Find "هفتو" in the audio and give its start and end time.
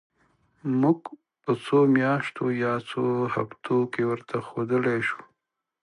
3.35-3.77